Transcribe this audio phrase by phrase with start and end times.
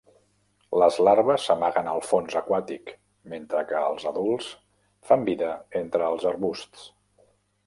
[0.83, 2.93] Les larves s'amaguen al fons aquàtic
[3.35, 4.49] mentre que els adults
[5.11, 6.89] fan vida entre els arbusts.